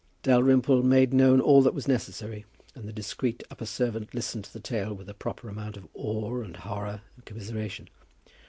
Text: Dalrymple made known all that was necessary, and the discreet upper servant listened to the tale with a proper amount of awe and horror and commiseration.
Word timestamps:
Dalrymple 0.23 0.81
made 0.81 1.13
known 1.13 1.39
all 1.39 1.61
that 1.61 1.75
was 1.75 1.87
necessary, 1.87 2.43
and 2.73 2.87
the 2.87 2.91
discreet 2.91 3.43
upper 3.51 3.67
servant 3.67 4.15
listened 4.15 4.45
to 4.45 4.53
the 4.53 4.59
tale 4.59 4.95
with 4.95 5.07
a 5.07 5.13
proper 5.13 5.47
amount 5.47 5.77
of 5.77 5.87
awe 5.93 6.41
and 6.41 6.57
horror 6.57 7.01
and 7.15 7.23
commiseration. 7.25 7.87